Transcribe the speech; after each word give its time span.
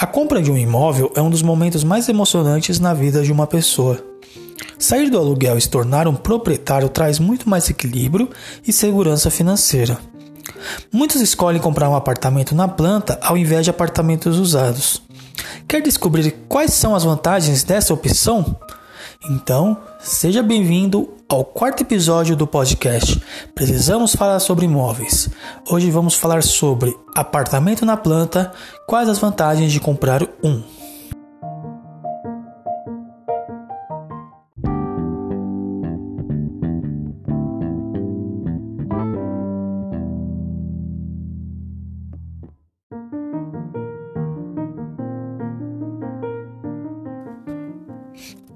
A 0.00 0.06
compra 0.06 0.40
de 0.40 0.48
um 0.48 0.56
imóvel 0.56 1.10
é 1.16 1.20
um 1.20 1.28
dos 1.28 1.42
momentos 1.42 1.82
mais 1.82 2.08
emocionantes 2.08 2.78
na 2.78 2.94
vida 2.94 3.24
de 3.24 3.32
uma 3.32 3.48
pessoa. 3.48 4.00
Sair 4.78 5.10
do 5.10 5.18
aluguel 5.18 5.58
e 5.58 5.60
se 5.60 5.68
tornar 5.68 6.06
um 6.06 6.14
proprietário 6.14 6.88
traz 6.88 7.18
muito 7.18 7.48
mais 7.48 7.68
equilíbrio 7.68 8.30
e 8.64 8.72
segurança 8.72 9.28
financeira. 9.28 9.98
Muitos 10.92 11.20
escolhem 11.20 11.60
comprar 11.60 11.90
um 11.90 11.96
apartamento 11.96 12.54
na 12.54 12.68
planta 12.68 13.18
ao 13.20 13.36
invés 13.36 13.64
de 13.64 13.70
apartamentos 13.70 14.38
usados. 14.38 15.02
Quer 15.66 15.82
descobrir 15.82 16.30
quais 16.48 16.72
são 16.74 16.94
as 16.94 17.02
vantagens 17.02 17.64
dessa 17.64 17.92
opção? 17.92 18.56
Então, 19.28 19.76
seja 19.98 20.44
bem-vindo 20.44 21.17
ao 21.28 21.44
quarto 21.44 21.82
episódio 21.82 22.34
do 22.34 22.46
podcast 22.46 23.22
Precisamos 23.54 24.14
Falar 24.14 24.40
sobre 24.40 24.64
Imóveis. 24.64 25.28
Hoje 25.68 25.90
vamos 25.90 26.14
falar 26.14 26.42
sobre 26.42 26.96
apartamento 27.14 27.84
na 27.84 27.98
planta, 27.98 28.50
quais 28.86 29.10
as 29.10 29.18
vantagens 29.18 29.70
de 29.70 29.78
comprar 29.78 30.22
um. 30.42 30.62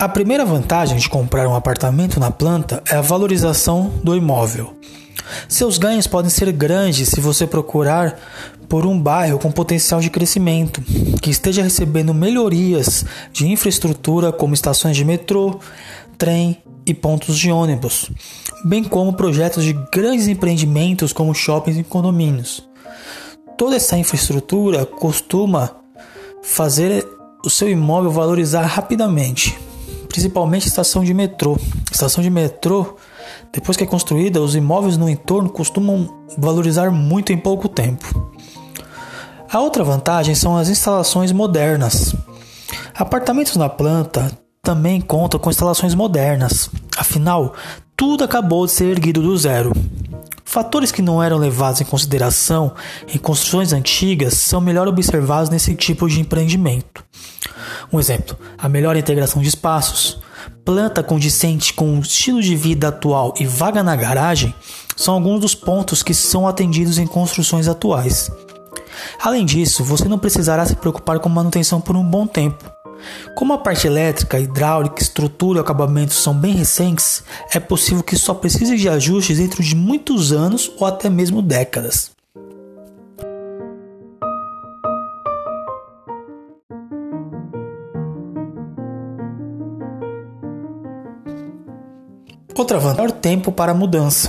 A 0.00 0.08
primeira 0.08 0.46
vantagem 0.46 0.96
de 0.96 1.10
comprar 1.10 1.46
um 1.46 1.54
apartamento 1.54 2.18
na 2.18 2.30
planta 2.30 2.82
é 2.90 2.96
a 2.96 3.02
valorização 3.02 3.92
do 4.02 4.16
imóvel. 4.16 4.72
Seus 5.46 5.76
ganhos 5.76 6.06
podem 6.06 6.30
ser 6.30 6.50
grandes 6.52 7.10
se 7.10 7.20
você 7.20 7.46
procurar 7.46 8.18
por 8.66 8.86
um 8.86 8.98
bairro 8.98 9.38
com 9.38 9.52
potencial 9.52 10.00
de 10.00 10.08
crescimento, 10.08 10.80
que 11.20 11.28
esteja 11.28 11.62
recebendo 11.62 12.14
melhorias 12.14 13.04
de 13.30 13.46
infraestrutura 13.46 14.32
como 14.32 14.54
estações 14.54 14.96
de 14.96 15.04
metrô, 15.04 15.60
trem 16.16 16.56
e 16.86 16.94
pontos 16.94 17.36
de 17.36 17.50
ônibus, 17.50 18.10
bem 18.64 18.82
como 18.82 19.12
projetos 19.12 19.62
de 19.62 19.74
grandes 19.92 20.28
empreendimentos 20.28 21.12
como 21.12 21.34
shoppings 21.34 21.78
e 21.78 21.84
condomínios. 21.84 22.66
Toda 23.58 23.76
essa 23.76 23.98
infraestrutura 23.98 24.86
costuma 24.86 25.72
fazer 26.42 27.06
o 27.44 27.50
seu 27.50 27.68
imóvel 27.68 28.10
valorizar 28.10 28.62
rapidamente 28.62 29.58
principalmente 30.10 30.66
estação 30.66 31.04
de 31.04 31.14
metrô. 31.14 31.56
Estação 31.90 32.22
de 32.22 32.28
metrô, 32.28 32.96
depois 33.52 33.76
que 33.76 33.84
é 33.84 33.86
construída, 33.86 34.42
os 34.42 34.54
imóveis 34.54 34.96
no 34.96 35.08
entorno 35.08 35.48
costumam 35.48 36.08
valorizar 36.36 36.90
muito 36.90 37.32
em 37.32 37.38
pouco 37.38 37.68
tempo. 37.68 38.04
A 39.50 39.60
outra 39.60 39.84
vantagem 39.84 40.34
são 40.34 40.56
as 40.56 40.68
instalações 40.68 41.32
modernas. 41.32 42.14
Apartamentos 42.94 43.56
na 43.56 43.68
planta 43.68 44.30
também 44.62 45.00
contam 45.00 45.40
com 45.40 45.48
instalações 45.48 45.94
modernas, 45.94 46.68
afinal, 46.96 47.54
tudo 47.96 48.24
acabou 48.24 48.66
de 48.66 48.72
ser 48.72 48.86
erguido 48.86 49.22
do 49.22 49.36
zero. 49.36 49.72
Fatores 50.44 50.90
que 50.90 51.00
não 51.00 51.22
eram 51.22 51.38
levados 51.38 51.80
em 51.80 51.84
consideração 51.84 52.74
em 53.12 53.18
construções 53.18 53.72
antigas 53.72 54.34
são 54.34 54.60
melhor 54.60 54.88
observados 54.88 55.48
nesse 55.48 55.74
tipo 55.76 56.08
de 56.08 56.20
empreendimento. 56.20 57.04
Um 57.92 57.98
exemplo: 57.98 58.36
a 58.56 58.68
melhor 58.68 58.96
integração 58.96 59.42
de 59.42 59.48
espaços, 59.48 60.18
planta 60.64 61.02
condicente 61.02 61.72
com 61.72 61.96
o 61.96 62.00
estilo 62.00 62.40
de 62.40 62.54
vida 62.54 62.88
atual 62.88 63.34
e 63.38 63.46
vaga 63.46 63.82
na 63.82 63.96
garagem 63.96 64.54
são 64.96 65.14
alguns 65.14 65.40
dos 65.40 65.54
pontos 65.54 66.02
que 66.02 66.14
são 66.14 66.46
atendidos 66.46 66.98
em 66.98 67.06
construções 67.06 67.66
atuais. 67.66 68.30
Além 69.20 69.44
disso, 69.44 69.82
você 69.82 70.06
não 70.08 70.18
precisará 70.18 70.64
se 70.66 70.76
preocupar 70.76 71.18
com 71.20 71.28
manutenção 71.28 71.80
por 71.80 71.96
um 71.96 72.04
bom 72.04 72.26
tempo. 72.26 72.70
Como 73.34 73.54
a 73.54 73.58
parte 73.58 73.86
elétrica, 73.86 74.38
hidráulica, 74.38 75.02
estrutura 75.02 75.58
e 75.58 75.62
acabamentos 75.62 76.16
são 76.16 76.34
bem 76.34 76.54
recentes, 76.54 77.22
é 77.52 77.58
possível 77.58 78.02
que 78.02 78.16
só 78.16 78.34
precise 78.34 78.76
de 78.76 78.88
ajustes 78.88 79.38
dentro 79.38 79.62
de 79.62 79.74
muitos 79.74 80.32
anos 80.32 80.70
ou 80.78 80.86
até 80.86 81.08
mesmo 81.08 81.40
décadas. 81.40 82.10
Outra 92.60 92.78
vantagem 92.78 93.06
é 93.06 93.08
o 93.08 93.18
tempo 93.18 93.50
para 93.50 93.72
mudança. 93.72 94.28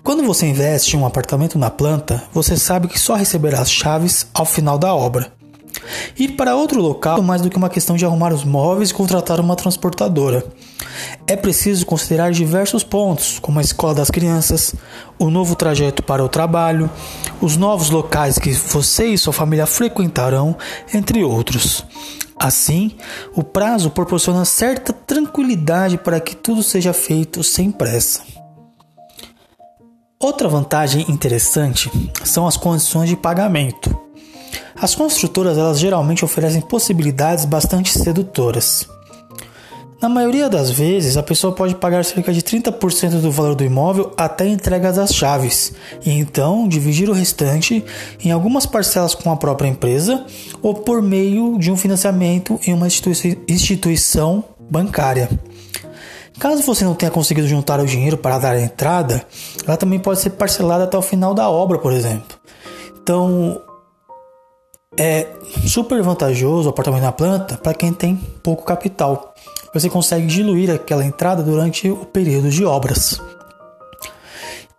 Quando 0.00 0.22
você 0.22 0.46
investe 0.46 0.94
em 0.94 1.00
um 1.00 1.04
apartamento 1.04 1.58
na 1.58 1.68
planta, 1.68 2.22
você 2.32 2.56
sabe 2.56 2.86
que 2.86 3.00
só 3.00 3.16
receberá 3.16 3.60
as 3.60 3.68
chaves 3.68 4.28
ao 4.32 4.44
final 4.46 4.78
da 4.78 4.94
obra. 4.94 5.32
Ir 6.16 6.36
para 6.36 6.54
outro 6.54 6.80
local 6.80 7.18
é 7.18 7.22
mais 7.22 7.42
do 7.42 7.50
que 7.50 7.56
uma 7.56 7.68
questão 7.68 7.96
de 7.96 8.04
arrumar 8.04 8.32
os 8.32 8.44
móveis 8.44 8.90
e 8.90 8.94
contratar 8.94 9.40
uma 9.40 9.56
transportadora. 9.56 10.46
É 11.26 11.34
preciso 11.34 11.84
considerar 11.84 12.30
diversos 12.30 12.84
pontos, 12.84 13.40
como 13.40 13.58
a 13.58 13.62
escola 13.62 13.92
das 13.92 14.08
crianças, 14.08 14.72
o 15.18 15.28
novo 15.28 15.56
trajeto 15.56 16.04
para 16.04 16.24
o 16.24 16.28
trabalho, 16.28 16.88
os 17.40 17.56
novos 17.56 17.90
locais 17.90 18.38
que 18.38 18.52
você 18.52 19.06
e 19.06 19.18
sua 19.18 19.32
família 19.32 19.66
frequentarão, 19.66 20.56
entre 20.94 21.24
outros. 21.24 21.84
Assim, 22.38 22.92
o 23.34 23.42
prazo 23.42 23.90
proporciona 23.90 24.44
certa 24.44 24.92
tranquilidade 24.92 25.96
para 25.96 26.20
que 26.20 26.36
tudo 26.36 26.62
seja 26.62 26.92
feito 26.92 27.42
sem 27.42 27.70
pressa. 27.70 28.22
Outra 30.18 30.48
vantagem 30.48 31.04
interessante 31.08 31.90
são 32.24 32.46
as 32.46 32.56
condições 32.56 33.08
de 33.08 33.16
pagamento. 33.16 33.98
As 34.74 34.94
construtoras 34.94 35.56
elas 35.56 35.78
geralmente 35.78 36.24
oferecem 36.24 36.60
possibilidades 36.60 37.44
bastante 37.44 37.98
sedutoras. 37.98 38.86
Na 40.00 40.10
maioria 40.10 40.48
das 40.48 40.70
vezes, 40.70 41.16
a 41.16 41.22
pessoa 41.22 41.54
pode 41.54 41.74
pagar 41.74 42.04
cerca 42.04 42.30
de 42.30 42.42
30% 42.42 43.20
do 43.20 43.30
valor 43.30 43.54
do 43.54 43.64
imóvel 43.64 44.12
até 44.14 44.44
a 44.44 44.48
entrega 44.48 44.92
das 44.92 45.14
chaves, 45.14 45.72
e 46.04 46.10
então 46.10 46.68
dividir 46.68 47.08
o 47.08 47.14
restante 47.14 47.82
em 48.22 48.30
algumas 48.30 48.66
parcelas 48.66 49.14
com 49.14 49.32
a 49.32 49.36
própria 49.36 49.68
empresa 49.68 50.24
ou 50.62 50.74
por 50.74 51.00
meio 51.00 51.58
de 51.58 51.72
um 51.72 51.76
financiamento 51.76 52.60
em 52.66 52.74
uma 52.74 52.86
instituição 52.86 54.44
bancária. 54.68 55.30
Caso 56.38 56.62
você 56.62 56.84
não 56.84 56.94
tenha 56.94 57.10
conseguido 57.10 57.48
juntar 57.48 57.80
o 57.80 57.86
dinheiro 57.86 58.18
para 58.18 58.38
dar 58.38 58.52
a 58.52 58.60
entrada, 58.60 59.26
ela 59.66 59.78
também 59.78 59.98
pode 59.98 60.20
ser 60.20 60.30
parcelada 60.30 60.84
até 60.84 60.98
o 60.98 61.02
final 61.02 61.32
da 61.32 61.48
obra, 61.48 61.78
por 61.78 61.94
exemplo. 61.94 62.36
Então, 63.02 63.62
é 64.98 65.26
super 65.66 66.02
vantajoso 66.02 66.68
o 66.68 66.70
apartamento 66.70 67.02
na 67.02 67.12
planta 67.12 67.56
para 67.56 67.72
quem 67.72 67.94
tem 67.94 68.16
pouco 68.42 68.64
capital 68.64 69.34
você 69.78 69.90
consegue 69.90 70.26
diluir 70.26 70.70
aquela 70.70 71.04
entrada 71.04 71.42
durante 71.42 71.90
o 71.90 72.06
período 72.06 72.48
de 72.48 72.64
obras. 72.64 73.20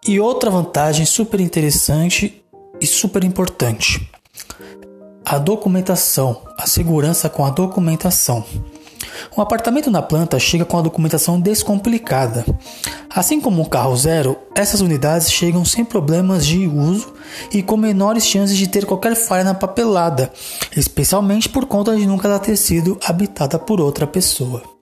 E 0.07 0.19
outra 0.19 0.49
vantagem 0.49 1.05
super 1.05 1.39
interessante 1.39 2.43
e 2.81 2.87
super 2.87 3.23
importante: 3.23 4.09
a 5.23 5.37
documentação, 5.37 6.41
a 6.57 6.65
segurança 6.65 7.29
com 7.29 7.45
a 7.45 7.49
documentação. 7.49 8.43
Um 9.37 9.41
apartamento 9.41 9.91
na 9.91 10.01
planta 10.01 10.39
chega 10.39 10.65
com 10.65 10.77
a 10.77 10.81
documentação 10.81 11.39
descomplicada. 11.39 12.45
Assim 13.09 13.39
como 13.39 13.61
um 13.61 13.65
carro 13.65 13.95
zero, 13.95 14.37
essas 14.55 14.81
unidades 14.81 15.31
chegam 15.31 15.65
sem 15.65 15.83
problemas 15.83 16.45
de 16.45 16.67
uso 16.67 17.13
e 17.51 17.61
com 17.61 17.77
menores 17.77 18.25
chances 18.25 18.57
de 18.57 18.67
ter 18.67 18.85
qualquer 18.85 19.15
falha 19.15 19.43
na 19.43 19.53
papelada, 19.53 20.31
especialmente 20.75 21.49
por 21.49 21.65
conta 21.65 21.95
de 21.95 22.05
nunca 22.05 22.39
ter 22.39 22.55
sido 22.55 22.97
habitada 23.05 23.59
por 23.59 23.81
outra 23.81 24.07
pessoa. 24.07 24.76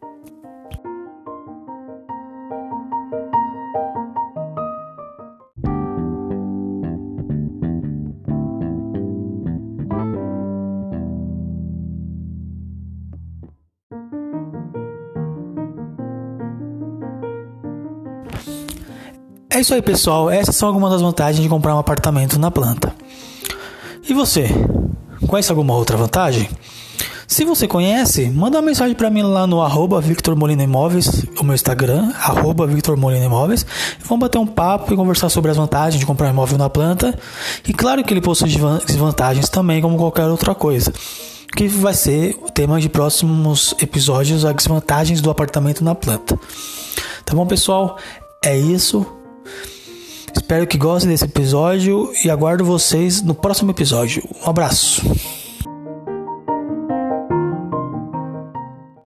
É 19.56 19.62
isso 19.62 19.74
aí, 19.74 19.82
pessoal. 19.82 20.30
Essas 20.30 20.54
são 20.58 20.68
algumas 20.68 20.92
das 20.92 21.02
vantagens 21.02 21.42
de 21.42 21.48
comprar 21.48 21.74
um 21.74 21.80
apartamento 21.80 22.38
na 22.38 22.52
planta. 22.52 22.94
E 24.06 24.14
você? 24.14 24.50
Conhece 25.26 25.50
alguma 25.50 25.74
outra 25.74 25.96
vantagem? 25.96 26.50
Se 27.26 27.46
você 27.46 27.66
conhece, 27.66 28.30
manda 28.30 28.58
uma 28.58 28.66
mensagem 28.66 28.94
para 28.94 29.10
mim 29.10 29.22
lá 29.22 29.48
no 29.48 29.62
arroba 29.62 30.02
Victor 30.02 30.36
Molina 30.36 30.62
Imóveis, 30.62 31.24
o 31.40 31.44
meu 31.46 31.56
Instagram, 31.56 32.12
arroba 32.22 32.68
Victor 32.68 32.98
Molina 32.98 33.24
Imóveis. 33.24 33.66
Vamos 34.04 34.26
bater 34.26 34.40
um 34.40 34.46
papo 34.46 34.94
e 34.94 34.98
conversar 34.98 35.30
sobre 35.30 35.52
as 35.52 35.56
vantagens 35.56 36.02
de 36.02 36.06
comprar 36.06 36.28
um 36.28 36.32
imóvel 36.32 36.58
na 36.58 36.70
planta. 36.70 37.18
E 37.66 37.72
claro 37.72 38.04
que 38.04 38.14
ele 38.14 38.20
possui 38.20 38.50
desvantagens 38.86 39.48
também, 39.48 39.82
como 39.82 39.96
qualquer 39.96 40.26
outra 40.26 40.54
coisa. 40.54 40.92
Que 41.56 41.70
vai 41.70 41.94
ser 41.94 42.38
o 42.44 42.52
tema 42.52 42.82
de 42.82 42.90
próximos 42.90 43.74
episódios, 43.82 44.44
as 44.44 44.54
desvantagens 44.54 45.22
do 45.22 45.30
apartamento 45.30 45.82
na 45.82 45.96
planta. 45.96 46.38
Tá 47.24 47.34
bom, 47.34 47.48
pessoal? 47.48 47.98
É 48.44 48.58
isso. 48.58 49.06
Espero 50.46 50.68
que 50.68 50.78
gostem 50.78 51.10
desse 51.10 51.26
episódio 51.26 52.14
e 52.24 52.30
aguardo 52.30 52.64
vocês 52.64 53.20
no 53.20 53.34
próximo 53.34 53.72
episódio. 53.72 54.22
Um 54.46 54.48
abraço. 54.48 55.02